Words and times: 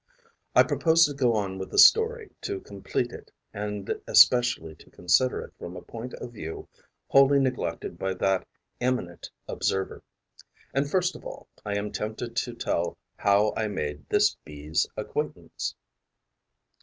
I 0.55 0.63
propose 0.63 1.05
to 1.05 1.13
go 1.13 1.35
on 1.35 1.59
with 1.59 1.69
the 1.69 1.77
story, 1.77 2.31
to 2.41 2.59
complete 2.61 3.11
it 3.11 3.29
and 3.53 4.01
especially 4.07 4.73
to 4.77 4.89
consider 4.89 5.41
it 5.41 5.53
from 5.59 5.77
a 5.77 5.83
point 5.83 6.15
of 6.15 6.33
view 6.33 6.67
wholly 7.07 7.39
neglected 7.39 7.99
by 7.99 8.15
that 8.15 8.47
eminent 8.79 9.29
observer. 9.47 10.01
And, 10.73 10.89
first 10.89 11.15
of 11.15 11.23
all, 11.23 11.47
I 11.63 11.75
am 11.77 11.91
tempted 11.91 12.35
to 12.35 12.55
tell 12.55 12.97
how 13.15 13.53
I 13.55 13.67
made 13.67 14.09
this 14.09 14.33
Bee's 14.43 14.87
acquaintance. 14.97 15.75